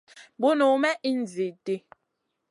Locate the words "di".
1.65-1.75